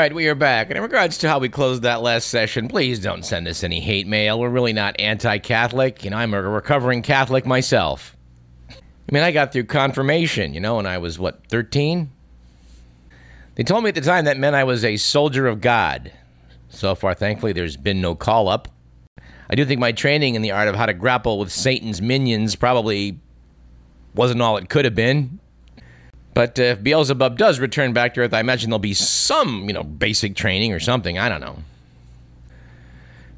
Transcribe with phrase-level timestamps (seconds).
[0.00, 0.68] Right, we are back.
[0.70, 3.80] And in regards to how we closed that last session, please don't send us any
[3.80, 4.40] hate mail.
[4.40, 6.02] We're really not anti Catholic.
[6.02, 8.16] Know, I'm a recovering Catholic myself.
[8.70, 12.10] I mean, I got through confirmation, you know, when I was, what, 13?
[13.56, 16.10] They told me at the time that meant I was a soldier of God.
[16.70, 18.68] So far, thankfully, there's been no call up.
[19.50, 22.56] I do think my training in the art of how to grapple with Satan's minions
[22.56, 23.20] probably
[24.14, 25.40] wasn't all it could have been.
[26.34, 29.82] But if Beelzebub does return back to Earth, I imagine there'll be some, you know,
[29.82, 31.18] basic training or something.
[31.18, 31.56] I don't know.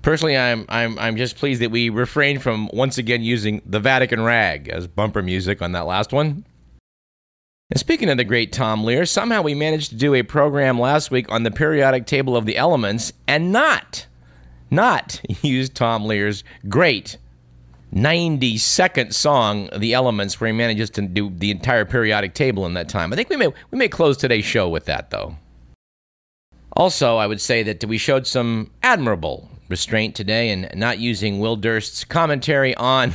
[0.02, 4.22] Personally, I'm I'm I'm just pleased that we refrained from once again using the Vatican
[4.22, 6.44] rag as bumper music on that last one.
[7.70, 11.10] And speaking of the great Tom Lehrer, somehow we managed to do a program last
[11.10, 14.06] week on the periodic table of the elements and not
[14.70, 17.16] not use Tom Lehrer's great
[17.92, 22.74] 90 second song, The Elements, where he manages to do the entire periodic table in
[22.74, 23.12] that time.
[23.12, 25.36] I think we may, we may close today's show with that, though.
[26.72, 31.56] Also, I would say that we showed some admirable restraint today in not using Will
[31.56, 33.12] Durst's commentary on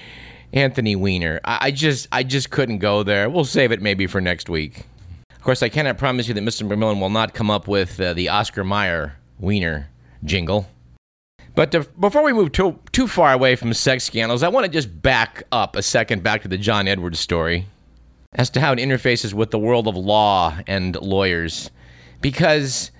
[0.52, 1.40] Anthony Weiner.
[1.44, 3.30] I, I just I just couldn't go there.
[3.30, 4.86] We'll save it maybe for next week.
[5.30, 6.66] Of course, I cannot promise you that Mr.
[6.66, 9.88] McMillan will not come up with uh, the Oscar Mayer Weiner
[10.24, 10.66] jingle.
[11.56, 14.70] But to, before we move too too far away from sex scandals, I want to
[14.70, 17.66] just back up a second back to the John Edwards story
[18.34, 21.70] as to how it interfaces with the world of law and lawyers.
[22.20, 22.90] Because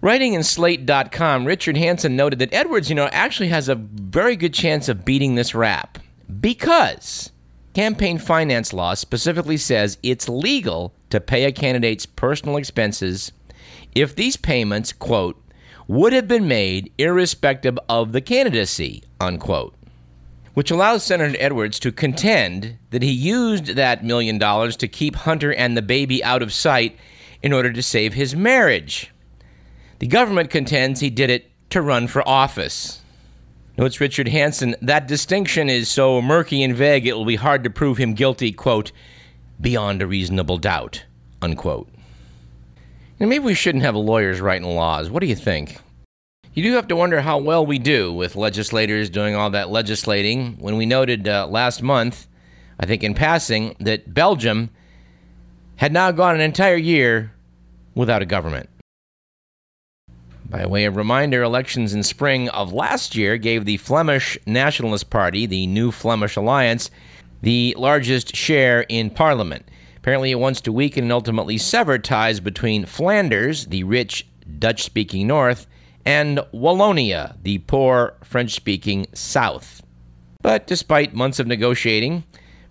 [0.00, 4.54] writing in slate.com, Richard Hansen noted that Edwards, you know, actually has a very good
[4.54, 5.98] chance of beating this rap
[6.40, 7.30] because
[7.74, 13.32] campaign finance law specifically says it's legal to pay a candidate's personal expenses
[13.94, 15.43] if these payments, quote,
[15.86, 19.74] would have been made irrespective of the candidacy, unquote.
[20.54, 25.52] Which allows Senator Edwards to contend that he used that million dollars to keep Hunter
[25.52, 26.96] and the baby out of sight
[27.42, 29.10] in order to save his marriage.
[29.98, 33.00] The government contends he did it to run for office.
[33.76, 37.70] Notes Richard Hansen, that distinction is so murky and vague it will be hard to
[37.70, 38.92] prove him guilty, quote,
[39.60, 41.04] beyond a reasonable doubt,
[41.42, 41.88] unquote.
[43.20, 45.10] And maybe we shouldn't have lawyers writing laws.
[45.10, 45.78] What do you think?
[46.54, 50.56] You do have to wonder how well we do with legislators doing all that legislating
[50.58, 52.28] when we noted uh, last month,
[52.78, 54.70] I think in passing, that Belgium
[55.76, 57.32] had now gone an entire year
[57.94, 58.68] without a government.
[60.48, 65.46] By way of reminder, elections in spring of last year gave the Flemish Nationalist Party,
[65.46, 66.90] the New Flemish Alliance,
[67.42, 69.66] the largest share in parliament.
[70.04, 74.26] Apparently, it wants to weaken and ultimately sever ties between Flanders, the rich
[74.58, 75.66] Dutch speaking north,
[76.04, 79.82] and Wallonia, the poor French speaking south.
[80.42, 82.24] But despite months of negotiating,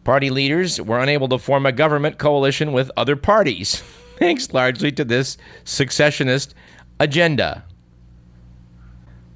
[0.03, 3.77] party leaders were unable to form a government coalition with other parties,
[4.19, 5.35] thanks largely to this
[5.65, 6.53] successionist
[6.99, 7.63] agenda.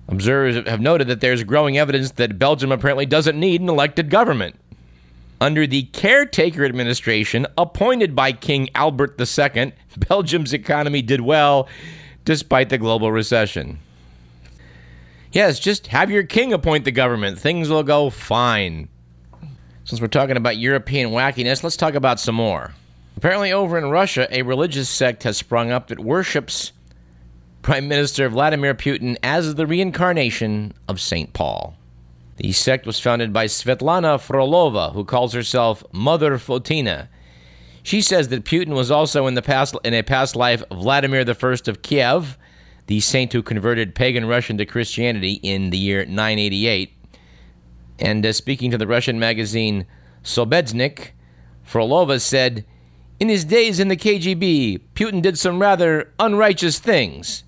[0.07, 4.55] Observers have noted that there's growing evidence that Belgium apparently doesn't need an elected government
[5.39, 9.73] under the caretaker administration appointed by King Albert II,
[10.09, 11.67] Belgium's economy did well
[12.25, 13.79] despite the global recession.
[15.31, 17.39] Yes, just have your king appoint the government.
[17.39, 18.89] Things will go fine.
[19.85, 22.73] Since we're talking about European wackiness, let's talk about some more.
[23.15, 26.73] Apparently, over in Russia, a religious sect has sprung up that worships
[27.61, 31.31] Prime Minister Vladimir Putin as the reincarnation of St.
[31.31, 31.76] Paul.
[32.37, 37.07] The sect was founded by Svetlana Frolova, who calls herself Mother Fotina.
[37.81, 41.51] She says that Putin was also in the past in a past life Vladimir I
[41.67, 42.37] of Kiev,
[42.85, 46.93] the saint who converted pagan Russian to Christianity in the year 988.
[47.97, 49.87] And uh, speaking to the Russian magazine
[50.23, 51.13] Sobesednik,
[51.67, 52.65] Frolova said,
[53.19, 57.43] In his days in the KGB, Putin did some rather unrighteous things.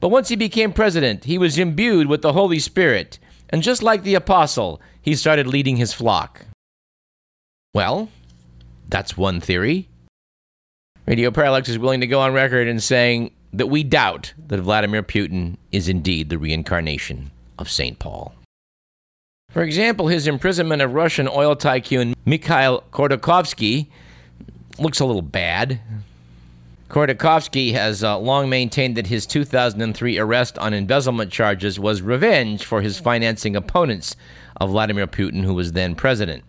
[0.00, 3.18] But once he became president, he was imbued with the Holy Spirit
[3.54, 6.44] and just like the apostle, he started leading his flock.
[7.72, 8.08] Well,
[8.88, 9.88] that's one theory.
[11.06, 15.04] Radio Parallax is willing to go on record in saying that we doubt that Vladimir
[15.04, 17.96] Putin is indeed the reincarnation of St.
[18.00, 18.34] Paul.
[19.50, 23.86] For example, his imprisonment of Russian oil tycoon Mikhail Khodorkovsky
[24.80, 25.78] looks a little bad.
[26.88, 32.82] Khodorkovsky has uh, long maintained that his 2003 arrest on embezzlement charges was revenge for
[32.82, 34.16] his financing opponents
[34.56, 36.44] of Vladimir Putin, who was then president.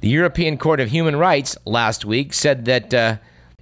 [0.00, 3.16] The European Court of Human Rights last week said that uh,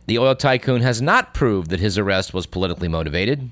[0.07, 3.51] the oil tycoon has not proved that his arrest was politically motivated.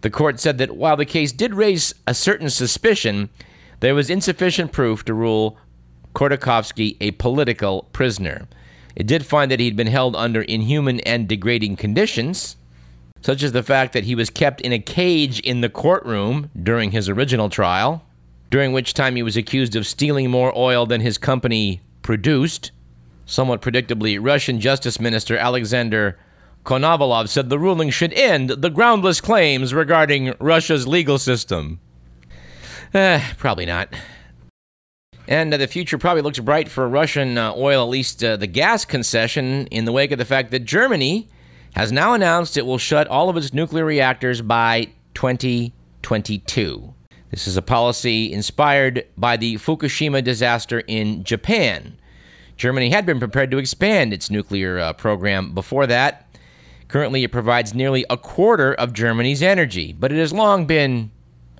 [0.00, 3.30] The court said that while the case did raise a certain suspicion,
[3.80, 5.58] there was insufficient proof to rule
[6.14, 8.46] Khodorkovsky a political prisoner.
[8.96, 12.56] It did find that he'd been held under inhuman and degrading conditions.
[13.20, 16.90] such as the fact that he was kept in a cage in the courtroom during
[16.90, 18.04] his original trial,
[18.50, 22.70] during which time he was accused of stealing more oil than his company produced.
[23.24, 26.18] Somewhat predictably, Russian Justice Minister Alexander
[26.66, 31.80] Konovalov said the ruling should end the groundless claims regarding Russia's legal system.
[32.92, 33.88] Eh, probably not.
[35.26, 38.46] And uh, the future probably looks bright for Russian uh, oil, at least uh, the
[38.46, 41.28] gas concession, in the wake of the fact that Germany
[41.74, 46.94] has now announced it will shut all of its nuclear reactors by 2022.
[47.30, 51.96] This is a policy inspired by the Fukushima disaster in Japan.
[52.56, 56.28] Germany had been prepared to expand its nuclear uh, program before that.
[56.86, 61.10] Currently, it provides nearly a quarter of Germany's energy, but it has long been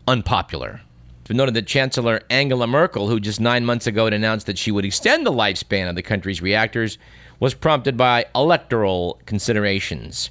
[0.07, 0.83] unpopular.
[1.31, 4.85] Noted that Chancellor Angela Merkel, who just nine months ago had announced that she would
[4.85, 6.99] extend the lifespan of the country's reactors,
[7.41, 10.31] was prompted by electoral considerations.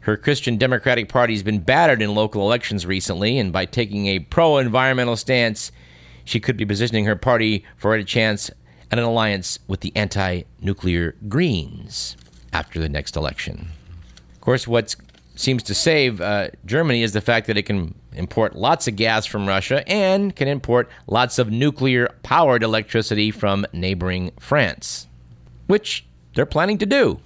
[0.00, 4.20] Her Christian Democratic Party has been battered in local elections recently, and by taking a
[4.20, 5.72] pro environmental stance,
[6.24, 8.50] she could be positioning her party for a chance
[8.90, 12.16] at an alliance with the anti nuclear Greens
[12.52, 13.68] after the next election.
[14.34, 14.96] Of course, what
[15.36, 19.26] seems to save uh, Germany is the fact that it can import lots of gas
[19.26, 25.06] from Russia and can import lots of nuclear powered electricity from neighboring France,
[25.66, 26.04] which
[26.34, 27.20] they're planning to do.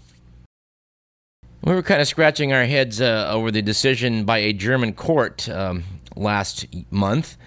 [1.62, 5.48] We were kind of scratching our heads uh, over the decision by a German court
[5.48, 5.84] um,
[6.14, 7.38] last month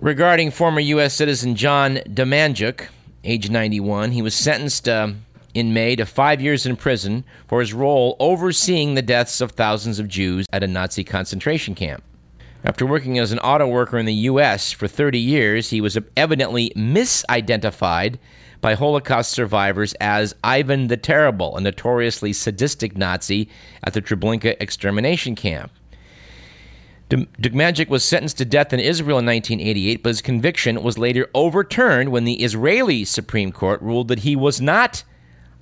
[0.00, 1.14] regarding former U.S.
[1.14, 2.86] citizen John Demjanjuk,
[3.24, 4.12] age 91.
[4.12, 5.12] He was sentenced uh,
[5.54, 9.98] in May to five years in prison for his role overseeing the deaths of thousands
[9.98, 12.02] of Jews at a Nazi concentration camp.
[12.62, 14.70] After working as an auto worker in the U.S.
[14.70, 18.18] for 30 years, he was evidently misidentified
[18.60, 23.48] by Holocaust survivors as Ivan the Terrible, a notoriously sadistic Nazi
[23.82, 25.72] at the Treblinka extermination camp.
[27.08, 32.12] Demjanjuk was sentenced to death in Israel in 1988, but his conviction was later overturned
[32.12, 35.02] when the Israeli Supreme Court ruled that he was not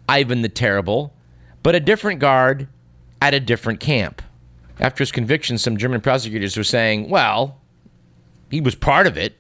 [0.08, 1.12] Ivan the Terrible,
[1.62, 2.68] but a different guard
[3.20, 4.22] at a different camp.
[4.80, 7.60] After his conviction, some German prosecutors were saying, well,
[8.50, 9.34] he was part of it.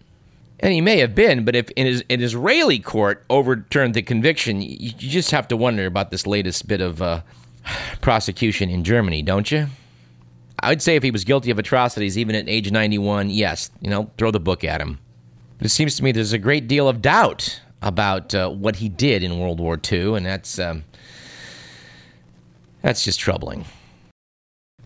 [0.60, 5.30] And he may have been, but if an, Israeli court overturned the conviction, you, just
[5.30, 7.22] have to wonder about this latest bit of uh,
[8.00, 9.68] prosecution in Germany, don't you?
[10.60, 13.88] I would say if he was guilty of atrocities, even at age 91, yes, you
[13.88, 14.98] know, throw the book at him.
[15.58, 18.88] But it seems to me there's a great deal of doubt about uh, what he
[18.88, 20.84] did in World War II, and that's um,
[22.82, 23.64] that's just troubling.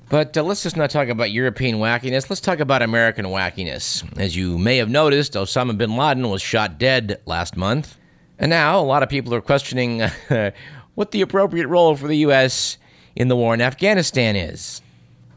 [0.08, 2.28] But uh, let's just not talk about European wackiness.
[2.28, 4.04] Let's talk about American wackiness.
[4.18, 7.96] As you may have noticed, Osama bin Laden was shot dead last month.
[8.38, 10.02] And now a lot of people are questioning
[10.94, 12.76] what the appropriate role for the U.S.
[13.16, 14.82] in the war in Afghanistan is.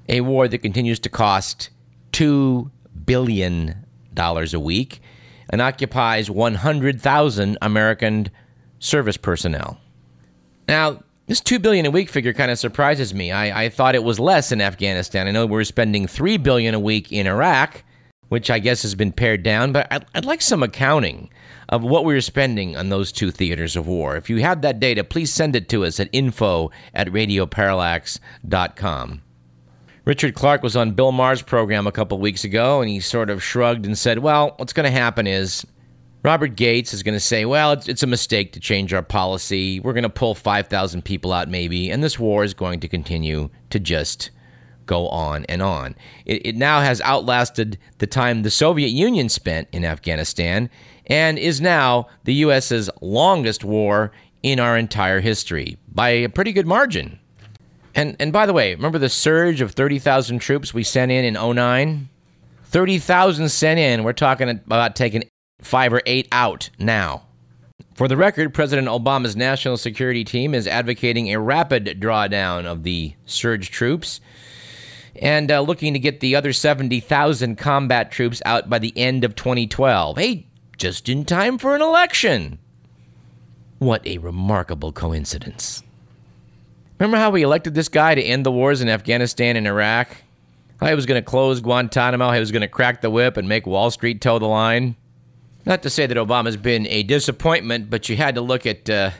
[0.09, 1.69] A war that continues to cost
[2.11, 2.69] $2
[3.05, 3.85] billion
[4.17, 5.01] a week
[5.49, 8.29] and occupies 100,000 American
[8.79, 9.79] service personnel.
[10.67, 13.31] Now, this two billion a week figure kind of surprises me.
[13.31, 15.27] I, I thought it was less in Afghanistan.
[15.27, 17.83] I know we're spending three billion a week in Iraq,
[18.29, 21.29] which I guess has been pared down, but I'd, I'd like some accounting
[21.69, 24.15] of what we were spending on those two theaters of war.
[24.15, 29.21] If you have that data, please send it to us at info at radioparallax.com.
[30.05, 33.43] Richard Clarke was on Bill Maher's program a couple weeks ago, and he sort of
[33.43, 35.65] shrugged and said, Well, what's going to happen is
[36.25, 39.79] Robert Gates is going to say, well, it's, it's, a mistake to change our policy.
[39.79, 43.51] We're going to pull 5,000 people out, maybe, and this war is going to continue
[43.69, 44.31] to just
[44.87, 45.95] go on and on.
[46.25, 50.67] It, it now has outlasted the time the Soviet Union spent in Afghanistan
[51.05, 56.65] and is now the U.S.'s longest war in our entire history by a pretty good
[56.65, 57.19] margin.
[57.95, 61.55] And, and by the way, remember the surge of 30,000 troops we sent in in
[61.55, 62.09] 09?
[62.65, 64.03] 30,000 sent in.
[64.03, 65.23] We're talking about taking
[65.61, 67.23] five or eight out now.
[67.95, 73.13] For the record, President Obama's national security team is advocating a rapid drawdown of the
[73.25, 74.19] surge troops
[75.15, 79.35] and uh, looking to get the other 70,000 combat troops out by the end of
[79.35, 80.17] 2012.
[80.17, 82.59] Hey, just in time for an election.
[83.79, 85.84] What a remarkable coincidence.
[86.99, 90.15] Remember how we elected this guy to end the wars in Afghanistan and Iraq?
[90.79, 93.49] How he was going to close Guantanamo, he was going to crack the whip and
[93.49, 94.95] make Wall Street toe the line?
[95.65, 99.11] Not to say that Obama's been a disappointment, but you had to look at uh,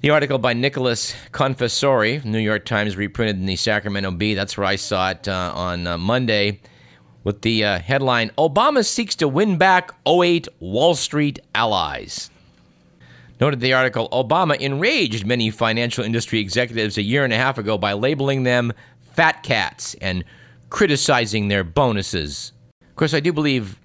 [0.00, 4.34] the article by Nicholas Confessore, New York Times, reprinted in the Sacramento Bee.
[4.34, 6.60] That's where I saw it uh, on uh, Monday
[7.24, 12.30] with the uh, headline Obama seeks to win back 08 Wall Street allies.
[13.42, 17.76] Noted the article Obama enraged many financial industry executives a year and a half ago
[17.76, 18.72] by labeling them
[19.14, 20.22] fat cats and
[20.70, 22.52] criticizing their bonuses.
[22.88, 23.80] Of course, I do believe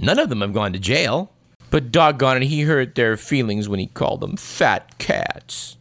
[0.00, 1.32] none of them have gone to jail,
[1.70, 5.76] but doggone it, he hurt their feelings when he called them fat cats.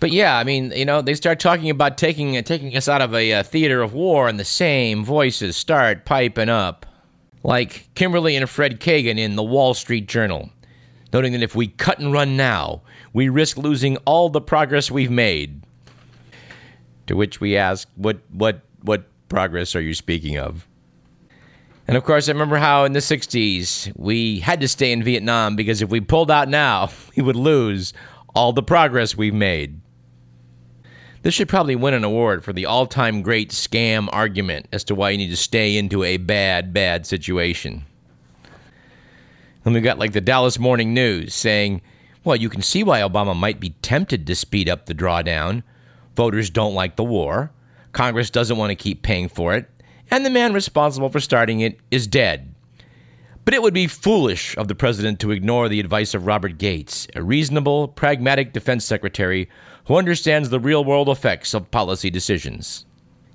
[0.00, 3.02] But yeah, I mean, you know, they start talking about taking uh, taking us out
[3.02, 6.86] of a uh, theater of war, and the same voices start piping up,
[7.42, 10.50] like Kimberly and Fred Kagan in the Wall Street Journal,
[11.12, 15.10] noting that if we cut and run now, we risk losing all the progress we've
[15.10, 15.62] made.
[17.08, 20.68] To which we ask, what what what progress are you speaking of?
[21.88, 25.56] And of course, I remember how in the 60s we had to stay in Vietnam
[25.56, 27.94] because if we pulled out now, we would lose
[28.34, 29.80] all the progress we've made.
[31.22, 34.94] This should probably win an award for the all time great scam argument as to
[34.94, 37.84] why you need to stay into a bad, bad situation.
[39.64, 41.82] And we got like the Dallas Morning News saying,
[42.24, 45.62] well, you can see why Obama might be tempted to speed up the drawdown.
[46.16, 47.50] Voters don't like the war.
[47.92, 49.68] Congress doesn't want to keep paying for it.
[50.10, 52.54] And the man responsible for starting it is dead.
[53.44, 57.08] But it would be foolish of the president to ignore the advice of Robert Gates,
[57.14, 59.48] a reasonable, pragmatic defense secretary
[59.88, 62.84] who understands the real world effects of policy decisions.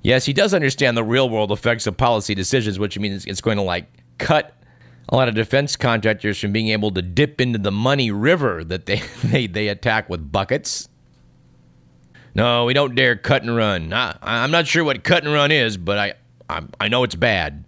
[0.03, 3.57] Yes, he does understand the real world effects of policy decisions, which means it's going
[3.57, 3.87] to like
[4.19, 4.55] cut
[5.09, 8.85] a lot of defense contractors from being able to dip into the money river that
[8.85, 10.87] they, they, they attack with buckets.
[12.35, 13.91] No, we don't dare cut and run.
[13.91, 16.13] I, I'm not sure what cut and run is, but I,
[16.49, 17.65] I, I know it's bad.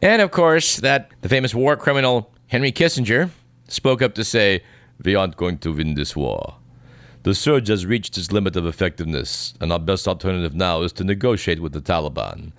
[0.00, 3.28] And of course, that the famous war criminal Henry Kissinger
[3.68, 4.62] spoke up to say,
[5.04, 6.56] "We aren't going to win this war.
[7.22, 11.04] The surge has reached its limit of effectiveness, and our best alternative now is to
[11.04, 12.52] negotiate with the Taliban.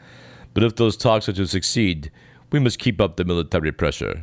[0.53, 2.11] But if those talks are to succeed,
[2.51, 4.21] we must keep up the military pressure.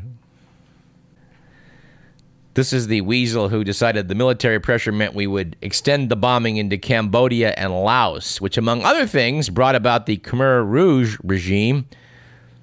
[2.55, 6.57] This is the weasel who decided the military pressure meant we would extend the bombing
[6.57, 11.87] into Cambodia and Laos, which, among other things, brought about the Khmer Rouge regime,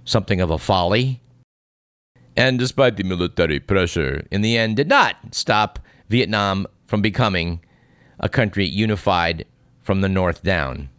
[0.05, 1.21] something of a folly.
[2.37, 5.79] And despite the military pressure, in the end, did not stop
[6.09, 7.61] Vietnam from becoming
[8.19, 9.45] a country unified
[9.81, 10.89] from the north down.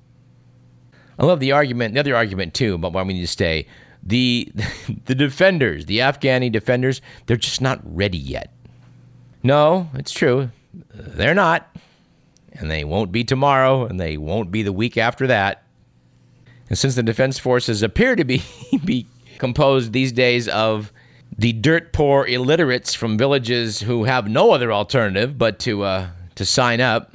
[1.19, 3.67] I love the argument, the other argument too, about why we need to stay.
[4.03, 4.53] The
[5.07, 8.53] the defenders, the Afghani defenders, they're just not ready yet.
[9.43, 10.51] No, it's true.
[10.93, 11.75] They're not.
[12.53, 15.63] And they won't be tomorrow, and they won't be the week after that.
[16.69, 18.43] And since the defense forces appear to be,
[18.85, 19.07] be
[19.39, 20.93] composed these days of
[21.39, 26.45] the dirt poor illiterates from villages who have no other alternative but to uh, to
[26.45, 27.15] sign up,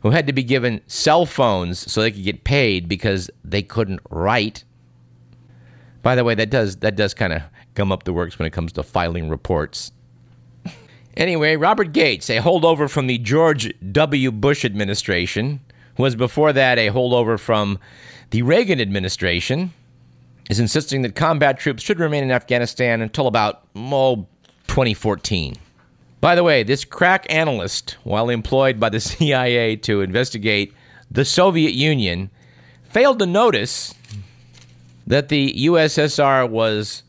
[0.00, 4.00] who had to be given cell phones so they could get paid because they couldn't
[4.10, 4.64] write.
[6.02, 7.42] By the way, that does that does kind of
[7.74, 9.92] gum up the works when it comes to filing reports.
[11.16, 14.32] Anyway, Robert Gates, a holdover from the George W.
[14.32, 15.60] Bush administration,
[15.96, 17.78] was before that a holdover from
[18.30, 19.72] the Reagan administration,
[20.50, 24.26] is insisting that combat troops should remain in Afghanistan until about oh,
[24.68, 25.56] 2014.
[26.20, 30.72] By the way, this crack analyst, while employed by the CIA to investigate
[31.10, 32.30] the Soviet Union,
[32.84, 33.94] failed to notice
[35.06, 37.02] that the USSR was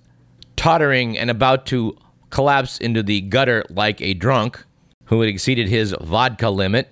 [0.56, 1.98] tottering and about to
[2.30, 4.63] collapse into the gutter like a drunk
[5.06, 6.92] who had exceeded his vodka limit,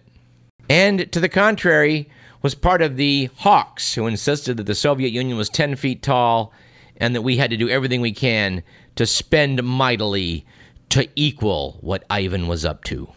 [0.70, 2.10] and to the contrary,
[2.44, 6.54] was part of the hawks who insisted that the Soviet Union was 10 feet tall
[6.98, 8.62] and that we had to do everything we can
[8.96, 10.46] to spend mightily
[10.90, 13.10] to equal what Ivan was up to.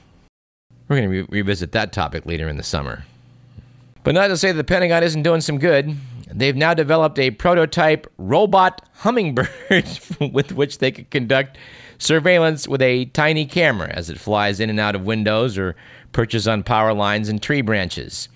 [0.88, 3.04] We're going to re- revisit that topic later in the summer.
[4.04, 5.96] But not to say the Pentagon isn't doing some good.
[6.28, 9.48] They've now developed a prototype robot hummingbird
[10.32, 11.58] with which they could conduct
[11.98, 15.74] surveillance with a tiny camera as it flies in and out of windows or
[16.12, 18.28] perches on power lines and tree branches.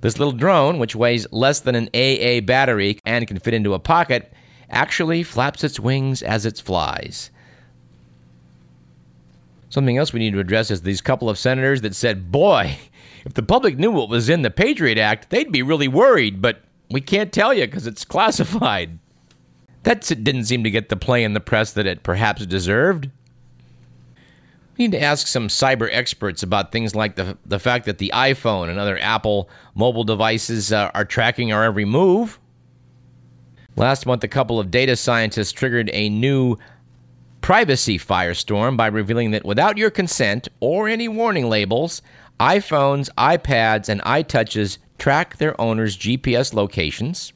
[0.00, 3.78] This little drone, which weighs less than an AA battery and can fit into a
[3.78, 4.32] pocket,
[4.70, 7.30] actually flaps its wings as it flies.
[9.68, 12.76] Something else we need to address is these couple of senators that said, boy,
[13.24, 16.62] if the public knew what was in the Patriot Act, they'd be really worried, but
[16.90, 18.98] we can't tell you because it's classified.
[19.84, 23.10] That didn't seem to get the play in the press that it perhaps deserved.
[24.80, 28.70] Need to ask some cyber experts about things like the, the fact that the iPhone
[28.70, 32.40] and other Apple mobile devices uh, are tracking our every move.
[33.76, 36.56] Last month, a couple of data scientists triggered a new
[37.42, 42.00] privacy firestorm by revealing that without your consent or any warning labels,
[42.40, 47.34] iPhones, iPads, and iTouches track their owners' GPS locations,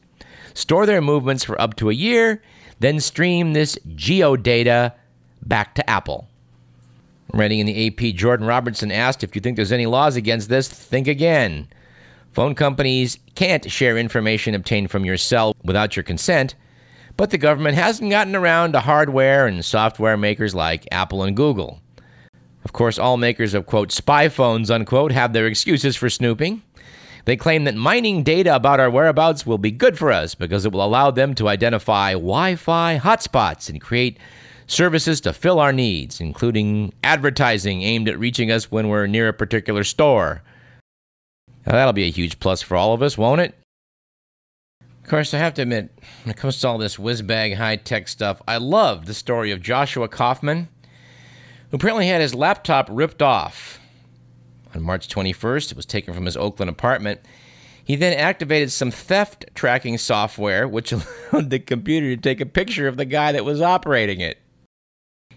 [0.55, 2.41] store their movements for up to a year,
[2.79, 4.95] then stream this geo data
[5.43, 6.27] back to Apple.
[7.35, 10.69] Writing in the AP, Jordan Robertson asked if you think there's any laws against this,
[10.69, 11.67] think again.
[12.33, 16.55] Phone companies can't share information obtained from your cell without your consent,
[17.17, 21.81] but the government hasn't gotten around to hardware and software makers like Apple and Google.
[22.65, 26.63] Of course, all makers of, quote, spy phones, unquote, have their excuses for snooping.
[27.25, 30.73] They claim that mining data about our whereabouts will be good for us because it
[30.73, 34.19] will allow them to identify Wi Fi hotspots and create
[34.67, 39.33] services to fill our needs, including advertising aimed at reaching us when we're near a
[39.33, 40.43] particular store.
[41.67, 43.55] Now, that'll be a huge plus for all of us, won't it?
[44.81, 45.91] Of course, I have to admit,
[46.25, 49.51] when it comes to all this whiz bag high tech stuff, I love the story
[49.51, 50.69] of Joshua Kaufman,
[51.71, 53.81] who apparently had his laptop ripped off.
[54.75, 57.21] On March 21st, it was taken from his Oakland apartment.
[57.85, 60.93] He then activated some theft tracking software, which
[61.33, 64.39] allowed the computer to take a picture of the guy that was operating it.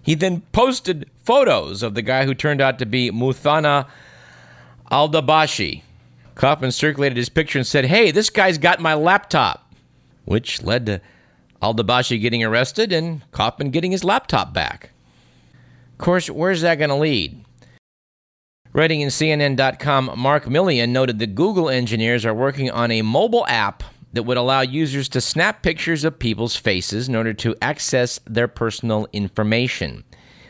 [0.08, 3.88] He then posted photos of the guy who turned out to be Muthana
[4.90, 5.82] Aldabashi.
[6.34, 9.70] Kaufman circulated his picture and said, Hey, this guy's got my laptop,
[10.24, 11.02] which led to
[11.62, 14.92] Aldabashi getting arrested and Kaufman getting his laptop back.
[15.92, 17.44] Of course, where's that going to lead?
[18.72, 23.84] Writing in CNN.com, Mark Milian noted that Google engineers are working on a mobile app
[24.14, 28.48] that would allow users to snap pictures of people's faces in order to access their
[28.48, 30.04] personal information.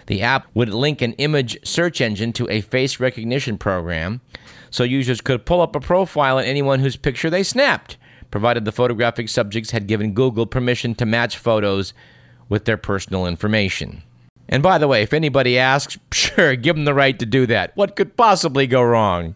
[0.07, 4.21] The app would link an image search engine to a face recognition program
[4.69, 7.97] so users could pull up a profile on anyone whose picture they snapped,
[8.31, 11.93] provided the photographic subjects had given Google permission to match photos
[12.49, 14.03] with their personal information.
[14.49, 17.75] And by the way, if anybody asks, sure, give them the right to do that.
[17.75, 19.35] What could possibly go wrong?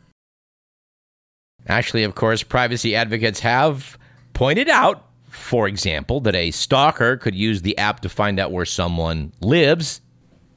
[1.67, 3.98] Actually, of course, privacy advocates have
[4.34, 8.65] pointed out, for example, that a stalker could use the app to find out where
[8.65, 10.02] someone lives.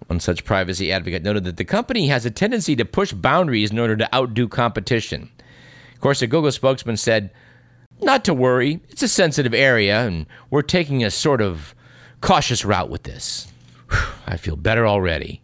[0.06, 3.78] One such privacy advocate noted that the company has a tendency to push boundaries in
[3.78, 5.30] order to outdo competition.
[5.94, 7.30] Of course, a Google spokesman said,
[8.02, 11.74] Not to worry, it's a sensitive area, and we're taking a sort of
[12.20, 13.52] cautious route with this.
[14.26, 15.40] I feel better already.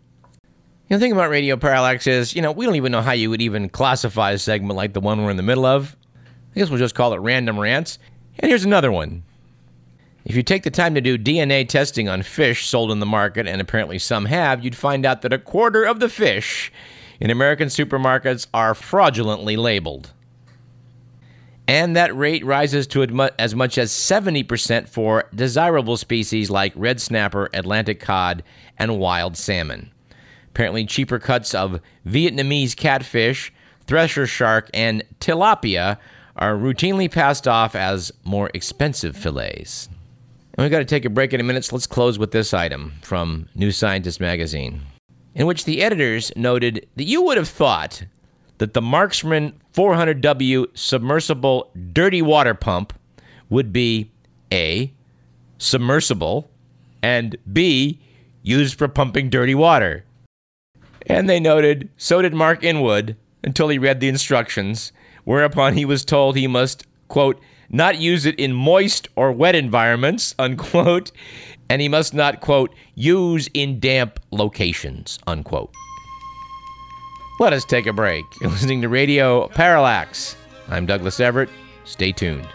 [0.90, 3.12] You know, the thing about Radio Parallax is, you know, we don't even know how
[3.12, 5.96] you would even classify a segment like the one we're in the middle of.
[6.54, 8.00] I guess we'll just call it Random Rants.
[8.40, 9.22] And here's another one.
[10.24, 13.46] If you take the time to do DNA testing on fish sold in the market,
[13.46, 16.72] and apparently some have, you'd find out that a quarter of the fish
[17.20, 20.12] in American supermarkets are fraudulently labeled.
[21.68, 27.48] And that rate rises to as much as 70% for desirable species like red snapper,
[27.52, 28.42] Atlantic cod,
[28.78, 29.90] and wild salmon.
[30.48, 33.52] Apparently, cheaper cuts of Vietnamese catfish,
[33.86, 35.98] thresher shark, and tilapia
[36.40, 39.88] are routinely passed off as more expensive fillets.
[40.54, 42.54] And we've got to take a break in a minute, so let's close with this
[42.54, 44.80] item from New Scientist magazine,
[45.34, 48.04] in which the editors noted that you would have thought
[48.58, 52.92] that the Marksman 400W submersible dirty water pump
[53.48, 54.10] would be
[54.52, 54.92] A,
[55.58, 56.50] submersible,
[57.02, 58.00] and B,
[58.42, 60.04] used for pumping dirty water.
[61.06, 64.92] And they noted so did Mark Inwood until he read the instructions,
[65.30, 70.34] whereupon he was told he must, quote, not use it in moist or wet environments,
[70.40, 71.12] unquote,
[71.68, 75.72] and he must not, quote, use in damp locations, unquote.
[77.38, 78.24] Let us take a break.
[78.40, 80.34] You're listening to Radio Parallax.
[80.68, 81.48] I'm Douglas Everett.
[81.84, 82.48] Stay tuned.